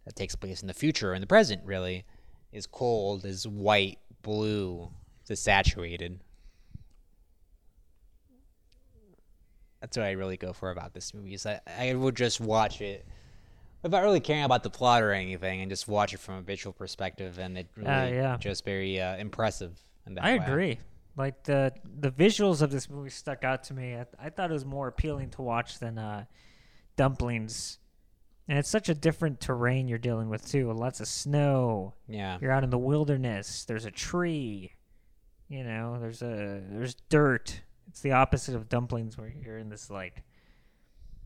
[0.05, 2.05] that takes place in the future or in the present really
[2.51, 4.89] is cold, is white, blue,
[5.27, 6.19] is saturated.
[9.81, 11.33] That's what I really go for about this movie.
[11.33, 13.05] Is I, I would just watch it
[13.83, 16.73] without really caring about the plot or anything, and just watch it from a visual
[16.73, 18.37] perspective, and it really Uh, yeah.
[18.37, 19.79] just very uh, impressive.
[20.07, 20.45] In that I way.
[20.45, 20.79] agree.
[21.15, 23.95] Like the the visuals of this movie stuck out to me.
[23.95, 26.25] I, I thought it was more appealing to watch than uh,
[26.95, 27.79] Dumplings.
[28.49, 30.71] And it's such a different terrain you're dealing with too.
[30.71, 31.95] Lots of snow.
[32.07, 33.65] Yeah, You're out in the wilderness.
[33.65, 34.73] There's a tree.
[35.49, 37.61] You know, there's a there's dirt.
[37.97, 40.21] It's the opposite of Dumplings, where you're in this like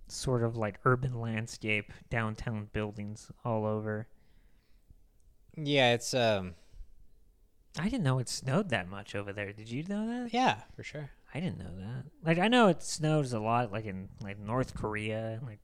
[0.08, 4.08] sort of like urban landscape, downtown buildings all over.
[5.58, 6.56] yeah, it's um,
[7.78, 9.52] I didn't know it snowed that much over there.
[9.52, 10.34] Did you know that?
[10.34, 11.10] yeah, for sure.
[11.34, 12.06] I didn't know that.
[12.26, 15.60] Like I know it snows a lot, like in like North Korea, like.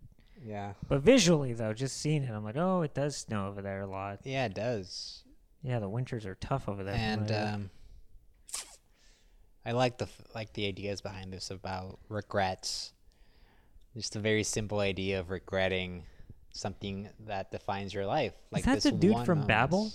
[0.46, 3.80] Yeah, But visually though, just seeing it, I'm like, oh, it does snow over there
[3.80, 4.20] a lot.
[4.26, 5.24] yeah, it does.
[5.63, 6.96] Yeah, the winters are tough over there.
[6.96, 7.70] and um,
[9.67, 12.93] I like the like the ideas behind this about regrets.
[13.93, 16.03] Just a very simple idea of regretting
[16.53, 18.32] something that defines your life.
[18.49, 19.47] Like that this the dude from moment.
[19.49, 19.91] Babel?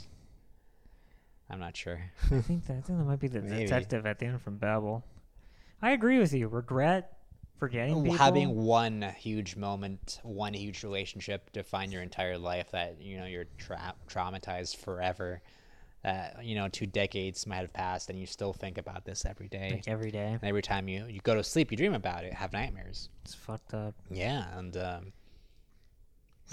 [1.48, 2.02] I'm not sure.
[2.30, 3.62] I think that I think that might be the Maybe.
[3.64, 5.02] detective at the end from Babel.
[5.80, 6.48] I agree with you.
[6.48, 7.16] Regret,
[7.58, 8.18] forgetting people.
[8.18, 13.46] Having one huge moment, one huge relationship define your entire life that you know you're
[13.56, 15.40] tra- traumatized forever.
[16.02, 19.48] That you know two decades might have passed and you still think about this every
[19.48, 19.70] day.
[19.74, 20.32] like every day.
[20.32, 23.08] And every time you, you go to sleep, you dream about it, have nightmares.
[23.24, 23.94] It's fucked up.
[24.10, 25.12] Yeah, and um,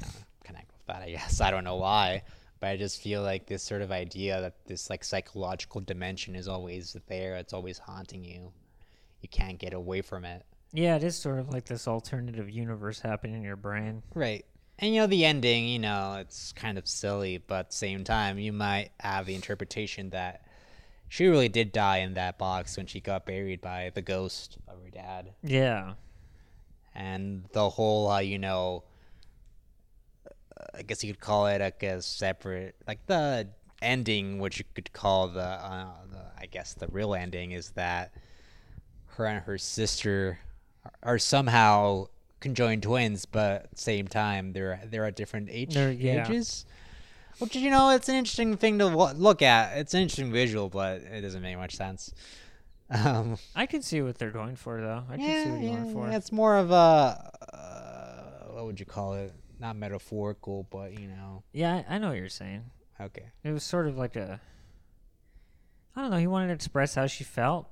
[0.02, 0.08] know,
[0.44, 1.02] connect with that.
[1.02, 2.24] I guess I don't know why,
[2.60, 6.48] but I just feel like this sort of idea that this like psychological dimension is
[6.48, 7.36] always there.
[7.36, 8.52] It's always haunting you.
[9.22, 10.46] You can't get away from it.
[10.72, 14.04] Yeah, it is sort of like this alternative universe happening in your brain.
[14.14, 14.46] Right.
[14.80, 15.68] And you know the ending.
[15.68, 19.36] You know it's kind of silly, but at the same time, you might have the
[19.36, 20.42] interpretation that
[21.08, 24.82] she really did die in that box when she got buried by the ghost of
[24.84, 25.34] her dad.
[25.44, 25.94] Yeah.
[26.96, 28.84] and the whole uh, you know
[30.76, 33.48] i guess you could call it like a separate like the
[33.82, 38.12] ending which you could call the, uh, the i guess the real ending is that
[39.08, 40.40] her and her sister
[41.04, 42.06] are somehow
[42.40, 46.26] conjoined twins but same time they're they're at different age They're- yeah.
[46.28, 46.66] ages
[47.40, 50.70] which you know it's an interesting thing to lo- look at it's an interesting visual
[50.70, 52.14] but it doesn't make much sense
[52.92, 55.04] um I can see what they're going for though.
[55.10, 56.10] I can see what you're going for.
[56.10, 59.32] it's more of a uh, what would you call it?
[59.60, 61.44] Not metaphorical, but you know.
[61.54, 62.64] Yeah, I, I know what you're saying.
[63.00, 63.26] Okay.
[63.44, 64.42] It was sort of like a
[65.96, 67.68] I don't know, he wanted to express how she felt.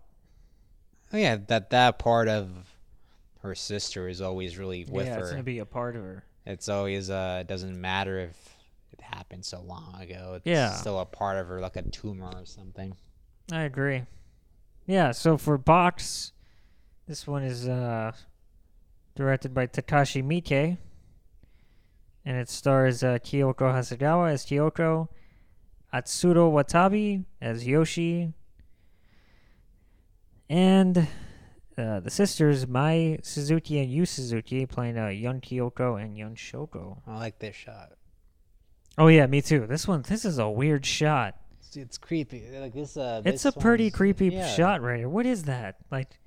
[1.12, 2.77] Oh yeah, that that part of
[3.48, 5.32] her sister is always really with yeah, it's her.
[5.32, 6.24] gonna be a part of her.
[6.46, 8.38] it's always uh it doesn't matter if
[8.94, 10.34] it happened so long ago.
[10.38, 10.72] It's Yeah.
[10.74, 12.96] still a part of her, like a tumor or something.
[13.52, 14.04] I agree.
[14.86, 16.32] Yeah, so for Box,
[17.08, 18.14] this one is uh,
[19.16, 20.78] directed by Takashi Miike.
[22.26, 25.10] And it stars uh, Kyoko Hasegawa as Kyoko,
[25.94, 28.34] Atsuro Watabe as Yoshi,
[30.50, 31.08] and
[31.78, 36.98] uh, the sisters Mai Suzuki and Yu Suzuki playing uh, Yun Kyoko and Yun Shoko.
[37.08, 37.94] I like this shot.
[38.98, 39.68] Oh yeah, me too.
[39.68, 41.36] This one, this is a weird shot.
[41.60, 42.44] It's, it's creepy.
[42.60, 42.98] Like this.
[42.98, 44.48] Uh, It's this a pretty creepy yeah.
[44.48, 45.10] shot right here.
[45.10, 45.76] What is that?
[45.92, 46.20] Like,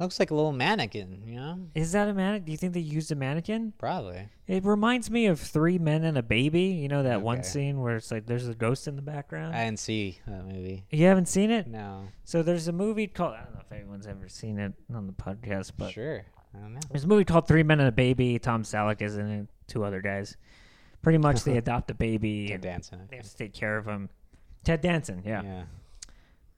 [0.00, 1.22] Looks like a little mannequin.
[1.26, 1.58] You know.
[1.74, 2.46] is that a mannequin?
[2.46, 3.74] Do you think they used a mannequin?
[3.78, 4.28] Probably.
[4.46, 6.62] It reminds me of Three Men and a Baby.
[6.62, 9.54] You know that one scene where it's like there's a ghost in the background.
[9.54, 10.84] I didn't see that movie.
[10.90, 11.66] you haven't seen it?
[11.66, 12.08] No.
[12.24, 15.12] So there's a movie called I don't know if anyone's ever seen it on the
[15.12, 16.24] podcast, but sure.
[16.54, 16.80] I don't know.
[16.90, 18.38] there's a movie called Three Men and a Baby.
[18.38, 19.46] Tom Selleck is in it.
[19.68, 20.36] Two other guys.
[21.02, 23.06] Pretty much they adopt a baby Ted Danson.
[23.10, 24.08] they have to take care of him.
[24.64, 25.42] Ted Danson, yeah.
[25.42, 25.62] yeah.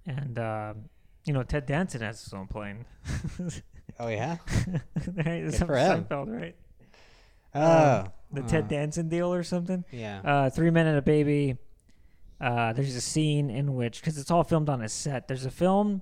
[0.07, 0.85] And um,
[1.25, 2.85] you know Ted Danson has his own plane.
[4.01, 4.39] Oh yeah.
[5.17, 5.27] right?
[5.45, 6.05] It's Good for him.
[6.05, 6.57] Seinfeld, right?
[7.55, 8.07] Oh.
[8.33, 9.85] The uh, Ted Danson deal or something.
[9.93, 10.21] Yeah.
[10.25, 11.59] Uh, Three Men and a Baby.
[12.41, 15.51] Uh, there's a scene in which, because it's all filmed on a set, there's a
[15.51, 16.01] film.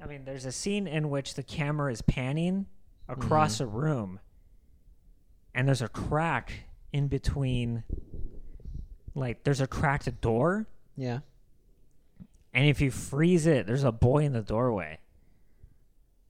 [0.00, 2.66] I mean, there's a scene in which the camera is panning
[3.08, 3.64] across Mm-hmm.
[3.64, 4.20] a room,
[5.54, 6.52] and there's a crack
[6.92, 7.82] in between.
[9.14, 11.20] Like, there's a cracked door, yeah.
[12.54, 14.98] And if you freeze it, there's a boy in the doorway.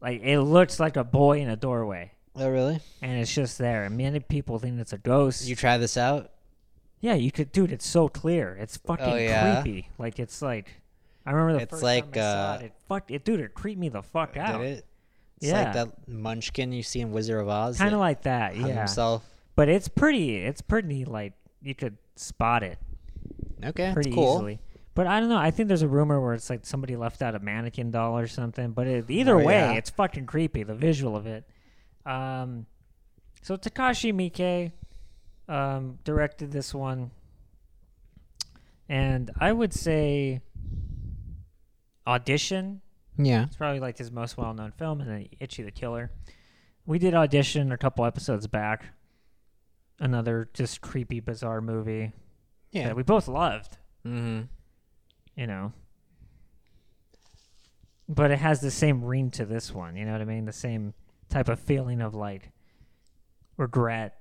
[0.00, 2.80] Like, it looks like a boy in a doorway, Oh really?
[3.02, 3.84] and it's just there.
[3.84, 5.46] And many people think it's a ghost.
[5.46, 6.30] You try this out?
[7.00, 7.72] Yeah, you could, dude.
[7.72, 8.56] It's so clear.
[8.60, 9.62] It's fucking Oh, yeah?
[9.62, 9.88] creepy.
[9.98, 10.72] Like it's like,
[11.26, 12.64] I remember the It's first like, time I saw uh, it.
[12.66, 13.40] It fucked it, dude.
[13.40, 14.60] It creeped me the fuck out.
[14.60, 14.86] Did it?
[15.40, 17.78] It's yeah, like that Munchkin you see in Wizard of Oz.
[17.78, 18.56] kind of like that.
[18.56, 19.24] Yeah, Himself.
[19.56, 20.36] but it's pretty.
[20.36, 22.78] It's pretty like you could spot it
[23.64, 24.34] Okay, pretty cool.
[24.36, 24.60] easily.
[24.94, 25.38] But I don't know.
[25.38, 28.26] I think there's a rumor where it's like somebody left out a mannequin doll or
[28.26, 28.72] something.
[28.72, 29.72] But it, either Oh, way, yeah.
[29.72, 30.62] it's fucking creepy.
[30.64, 31.44] The visual of it.
[32.04, 32.66] Um,
[33.40, 34.72] so Takashi Miike
[35.48, 37.10] um, directed this one,
[38.88, 40.40] and I would say
[42.06, 42.80] Audition
[43.16, 43.44] Yeah.
[43.44, 46.10] It's probably like his most well known film, and then Ichi the Killer.
[46.84, 48.86] We did audition a couple episodes back.
[50.00, 52.12] Another just creepy, bizarre movie
[52.72, 52.88] Yeah.
[52.88, 54.42] that we both loved, mm-hmm.
[55.36, 55.72] You know.
[58.08, 60.44] But it has the same ring to this one, you know what I mean?
[60.44, 60.92] The same
[61.28, 62.50] type of feeling of like
[63.56, 64.18] regret,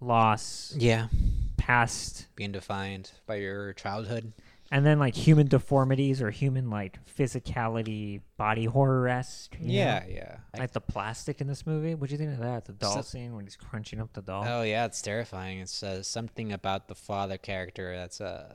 [0.00, 1.08] loss, Yeah.
[1.56, 4.32] past, Being defined by your childhood.
[4.70, 9.56] and then like human deformities or human like physicality, body horror esque.
[9.60, 10.38] Yeah, yeah.
[10.54, 11.94] I- Like the plastic in this movie.
[11.94, 12.64] What do you think of that?
[12.64, 14.44] The doll So- scene when he's crunching up the doll.
[14.46, 15.58] oh yeah, it's terrifying.
[15.58, 18.54] It's uh, something about the father character that's uh,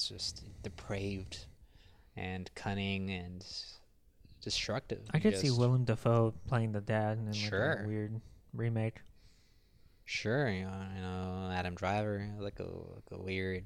[0.00, 1.44] it's just depraved
[2.16, 3.44] and cunning and
[4.42, 5.02] destructive.
[5.12, 8.18] I could see Willem Dafoe playing the dad in like a weird
[8.54, 8.96] remake.
[10.06, 13.64] Sure, you know, you know Adam Driver, like a like a weird,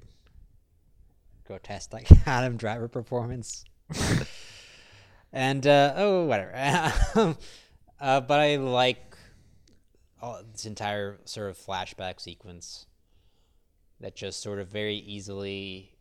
[1.46, 3.64] grotesque like Adam Driver performance.
[5.32, 6.52] and uh, oh, whatever.
[8.00, 9.16] uh, but I like
[10.20, 12.86] all, this entire sort of flashback sequence
[14.00, 15.93] that just sort of very easily,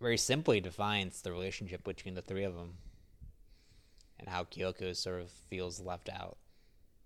[0.00, 2.74] very simply defines the relationship between the three of them,
[4.18, 6.36] and how Kyoko sort of feels left out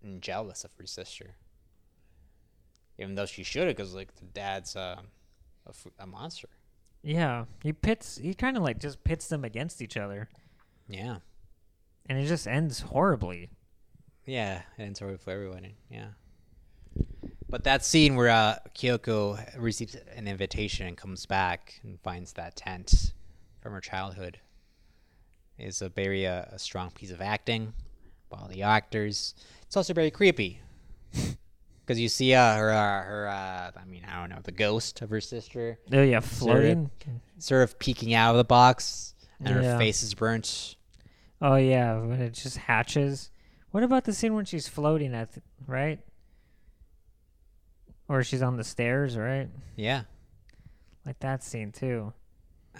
[0.02, 1.36] and jealous of her sister
[3.00, 4.96] even though she should have, because like the dad's uh,
[5.66, 6.48] a, f- a monster.
[7.02, 8.18] Yeah, he pits.
[8.18, 10.28] He kind of like just pits them against each other,
[10.88, 11.18] Yeah,
[12.06, 13.50] and it just ends horribly.
[14.26, 15.74] yeah, and sorry for everyone.
[15.88, 16.08] Yeah,
[17.48, 22.56] but that scene where uh, Kyoko receives an invitation and comes back and finds that
[22.56, 23.12] tent
[23.60, 24.38] from her childhood
[25.58, 27.72] is a very uh, a strong piece of acting
[28.30, 29.34] by all the actors.
[29.62, 30.60] It's also very creepy.
[31.84, 35.00] Because you see uh, her, uh, her, uh, I mean, I don't know, the ghost
[35.00, 36.90] of her sister Oh yeah, floating.
[37.38, 39.72] sort of peeking out of the box, and Yeah.
[39.72, 40.76] her face is burnt.
[41.40, 43.30] Oh yeah, when it just hatches.
[43.70, 46.00] What about the scene when she's floating at the, right?
[48.08, 49.48] Or she's on the stairs, right?
[49.76, 50.02] Yeah,
[51.04, 52.12] Like that scene too.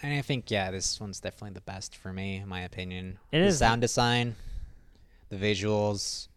[0.02, 3.18] and I think yeah, this one's definitely the best for me, in my opinion.
[3.32, 3.58] It the is.
[3.58, 4.36] sound design,
[5.28, 6.28] the visuals.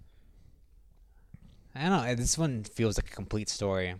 [1.74, 2.04] I don't know.
[2.04, 3.96] Eh, this one feels like a complete story.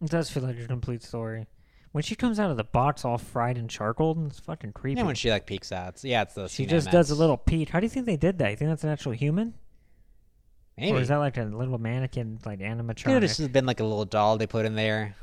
[0.00, 1.46] It does feel like a complete story.
[1.92, 4.98] When she comes out of the box all fried and charcoaled, it's fucking creepy.
[5.00, 6.48] Yeah, when she like peeks out, it's- yeah, it's the.
[6.48, 7.70] she just does a little peek.
[7.70, 8.50] How do you think they did that?
[8.50, 9.54] You think that's an actual human?
[10.78, 10.96] Maybe.
[10.96, 13.20] Or is that like a little mannequin, like Could have animatronic?
[13.20, 15.16] just been like a little doll they put in there,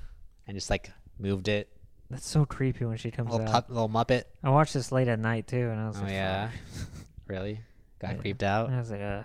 [0.47, 1.69] and just like moved it.
[2.09, 3.51] That's so creepy when she comes little out.
[3.53, 4.23] pup, little muppet.
[4.43, 6.49] I watched this late at night too, and I was Oh like, yeah,
[7.27, 7.61] really?
[7.99, 8.17] Got Yeah.
[8.21, 8.69] creeped out.
[8.69, 9.23] I was like, uh,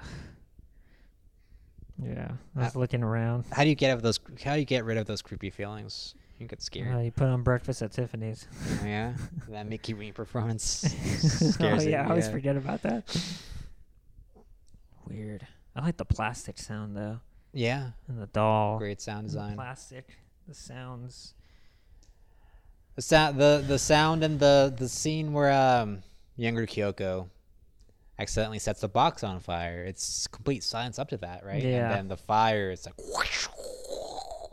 [2.02, 2.30] yeah.
[2.56, 3.44] I was looking around.
[3.52, 4.18] How do you get of those?
[4.44, 6.14] How do you get rid of those creepy feelings?
[6.38, 6.94] You get scared.
[6.94, 8.46] Uh, you put on breakfast at Tiffany's.
[8.82, 9.12] Oh, yeah,
[9.50, 12.32] that Mickey Rooney performance oh scares it, yeah, I always yeah.
[12.32, 13.04] forget about that.
[15.08, 15.46] Weird.
[15.74, 17.20] I like the plastic sound though,
[17.52, 18.78] Yeah, and the doll.
[18.78, 19.54] great sound and the design.
[19.54, 20.16] Plastic.
[20.48, 21.34] The sounds.
[22.96, 26.02] The sound, the the sound, and the the scene where um
[26.36, 27.28] younger Kyoko
[28.18, 29.84] accidentally sets the box on fire.
[29.84, 31.62] It's complete silence up to that, right?
[31.62, 31.84] Yeah.
[31.86, 32.94] And then the fire, it's like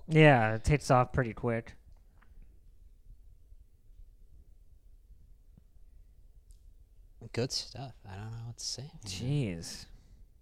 [0.08, 1.74] Yeah, it takes off pretty quick.
[7.34, 7.92] good stuff.
[8.10, 8.90] I don't know what to say.
[9.06, 9.86] Jeez.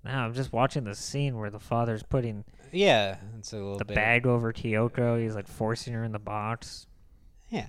[0.06, 3.86] Now I'm just watching the scene where the father's putting Yeah, it's a little the
[3.86, 3.96] bit.
[3.96, 5.20] bag over Kyoko.
[5.22, 6.86] He's like forcing her in the box.
[7.50, 7.68] Yeah.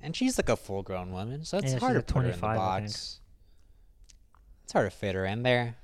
[0.00, 2.26] And she's like a full grown woman, so it's Yeah, hard she's to put her
[2.26, 2.86] in the 25, I think.
[2.90, 3.20] box.
[4.64, 5.76] It's hard to fit her in there.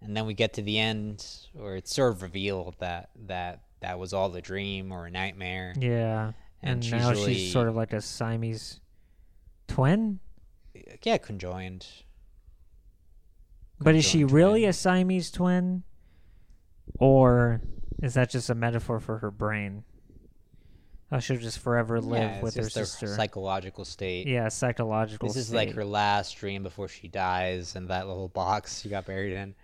[0.00, 3.98] And then we get to the end where it's sort of revealed that that that
[3.98, 5.74] was all a dream or a nightmare.
[5.78, 6.32] Yeah.
[6.62, 8.80] And And, she's now really- she's sort of like a Siamese
[9.68, 10.20] twin.
[11.02, 11.86] Yeah, conjoined.
[13.80, 14.70] But is she really twin.
[14.70, 15.82] a Siamese twin?
[16.98, 17.60] Or
[18.02, 19.84] is that just a metaphor for her brain?
[21.10, 23.08] How she'll just forever live yeah, with it's her sister.
[23.08, 24.26] psychological state.
[24.26, 25.28] yeah, psychological.
[25.28, 29.06] This is like her last dream before she dies and that little box she got
[29.06, 29.54] buried in.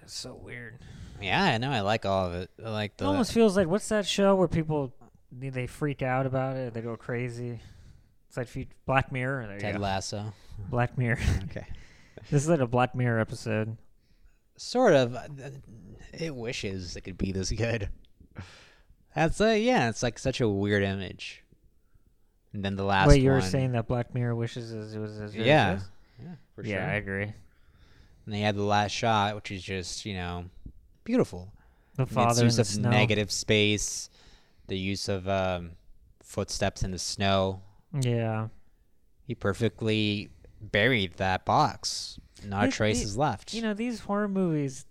[0.00, 0.78] That's so weird.
[1.20, 1.70] Yeah, I know.
[1.70, 2.50] I like all of it.
[2.64, 3.06] I like It the.
[3.06, 4.92] almost feels like what's that show where people
[5.32, 7.60] they- freak out about it, they go crazy.
[8.28, 9.46] It's like Black Mirror.
[9.48, 9.80] There Ted.
[9.80, 10.32] Lasso.
[10.70, 11.18] Black Mirror.
[11.44, 11.66] Okay.
[12.30, 13.76] This is like a Black Mirror episode.
[14.56, 15.16] Sort of.
[16.12, 17.88] It wishes it could be this good.
[19.14, 19.88] That's a yeah.
[19.88, 21.42] It's like such a weird image.
[22.52, 25.18] And then the last Wait, you were one- saying that Black Mirror wishes it was
[25.20, 25.74] as good as Yeah.
[25.74, 25.84] this?
[26.22, 26.90] Yeah, for yeah, sure.
[26.90, 27.22] I agree.
[28.24, 30.46] And they had the last shot, which is just you know
[31.04, 31.52] beautiful.
[31.96, 32.90] The And its father in use the of snow.
[32.90, 34.08] negative space,
[34.68, 35.72] the use of um,
[36.22, 37.62] footsteps in the snow.
[38.00, 38.48] Yeah.
[39.26, 42.18] He perfectly buried that box.
[42.44, 43.54] Not a trace is left.
[43.54, 44.84] You know, these horror movies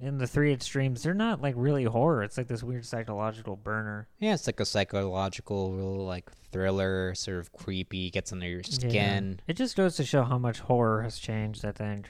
[0.00, 2.22] in the three extremes, they're not like really horror.
[2.22, 4.08] It's like this weird psychological burner.
[4.18, 9.40] yeah, it's like a psychological, real like thriller, sort of creepy, gets under your skin.
[9.46, 12.08] It just goes to show how much horror has changed, I think.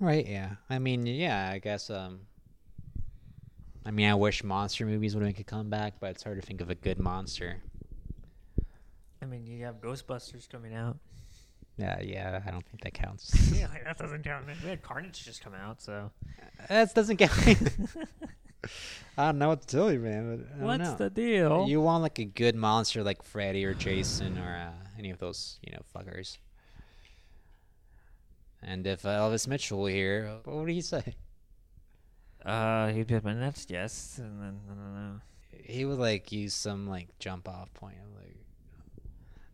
[0.00, 0.56] Right, yeah.
[0.70, 2.20] I mean, yeah, I guess um
[3.86, 6.60] I mean, I wish monster movies would make a comeback, but it's hard to think
[6.60, 7.62] of a good monster.
[9.22, 10.98] I mean, you have Ghostbusters coming out.
[11.78, 13.52] Yeah, yeah, I don't think that counts.
[13.54, 14.46] yeah, like, that doesn't count.
[14.62, 16.10] We had Carnage just come out, so.
[16.68, 17.32] that doesn't count.
[19.16, 20.46] I don't know what to tell you, man.
[20.58, 20.96] What's know.
[20.96, 21.66] the deal?
[21.68, 25.60] You want like a good monster like Freddy or Jason or uh, any of those,
[25.62, 26.38] you know, fuckers.
[28.60, 31.14] And if Elvis Mitchell were here, what would he say?
[32.44, 35.20] Uh, he'd be my next guest, and then I don't know.
[35.62, 38.34] He would like use some like jump off point, like.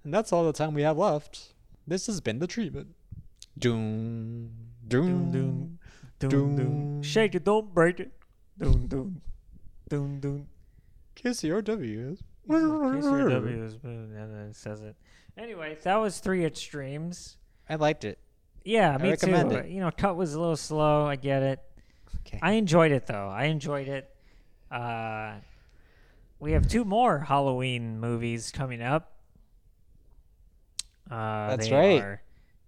[0.04, 1.54] And that's all the time we have left.
[1.86, 2.88] This has been the treatment.
[3.58, 4.50] Doom,
[4.88, 5.78] doom, Doom, doom,
[6.18, 6.56] doom, Doom.
[6.56, 7.02] doom.
[7.02, 8.12] Shake it, don't break it.
[8.58, 9.20] Doom, doom,
[9.88, 10.46] doom, doom.
[11.16, 12.18] KCRW.
[12.48, 14.96] KCRW is and then it says it.
[15.36, 17.36] Anyway, that was three extremes.
[17.68, 18.18] I liked it.
[18.64, 19.56] Yeah, I me recommend too.
[19.56, 19.68] it.
[19.68, 21.06] You know, cut was a little slow.
[21.06, 21.60] I get it.
[22.26, 22.38] Okay.
[22.42, 23.28] I enjoyed it though.
[23.28, 24.08] I enjoyed it.
[24.70, 25.34] Uh,
[26.40, 29.12] we have two more Halloween movies coming up.
[31.14, 32.00] Uh, That's right.
[32.00, 32.20] are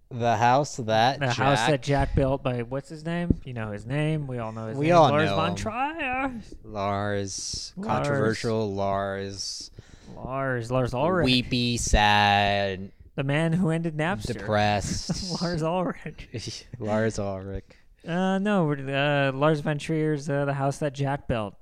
[0.09, 3.35] the house that the house Jack that Jack built by what's his name?
[3.43, 4.25] You know his name.
[4.27, 4.95] We all know his We name.
[4.95, 5.55] all Lars know von.
[5.55, 6.41] Trier.
[6.63, 9.69] Lars, controversial Lars,
[10.15, 10.71] Lars.
[10.71, 11.25] Lars Ulrich.
[11.25, 14.33] weepy, sad, The man who ended Napster.
[14.37, 15.41] depressed.
[15.41, 16.65] Lars Ulrich.
[16.79, 17.65] Lars Ulrich.
[18.07, 21.55] Uh, no, uh, Lars von Trier's uh, The House That Jack Built.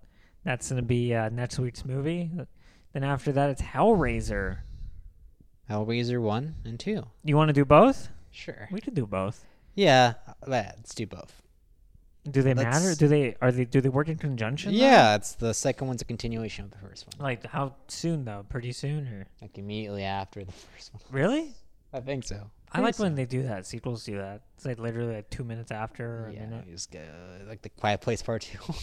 [0.44, 2.30] That's going to be uh, next week's movie.
[2.94, 4.60] Then after that, it's Hellraiser.
[5.70, 7.04] Hellraiser one and two.
[7.24, 8.10] You want to do both?
[8.32, 8.68] Sure.
[8.72, 9.46] We could do both.
[9.74, 10.14] Yeah,
[10.46, 11.42] let's do both.
[12.30, 12.80] Do they matter?
[12.88, 14.72] Let's- Do they are they do they work in conjunction?
[14.74, 14.78] though?
[14.80, 17.24] Yeah, it's the second one's a continuation of the first one.
[17.24, 18.46] Like how soon though?
[18.50, 21.02] Pretty soon or Like immediately after the first one.
[21.12, 21.54] really?
[21.94, 22.50] I think so.
[22.72, 23.66] I like when they do that.
[23.66, 24.42] Sequels do that.
[24.58, 26.66] It's like literally like two minutes after or a Yeah, minute.
[26.68, 27.00] you just go,
[27.48, 28.60] like the Quiet Place Part Two.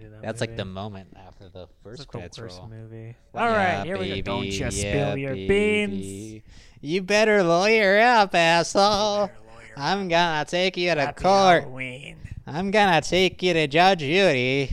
[0.00, 2.68] Hated that That's like the moment after the It's first like the worst roll.
[2.68, 3.16] movie.
[3.32, 4.22] Well, All right, yeah, here we go.
[4.22, 6.42] Don't baby, you yeah, spill your beans.
[6.80, 9.30] You better lawyer up, asshole.
[9.76, 11.62] I'm gonna take you to Happy court.
[11.64, 12.16] Halloween.
[12.46, 14.72] I'm gonna take you to Judge Judy.